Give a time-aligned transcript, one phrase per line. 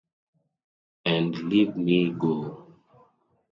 [1.05, 2.65] And leave me go.